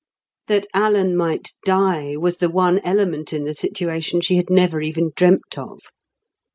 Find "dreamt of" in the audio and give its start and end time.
5.15-5.77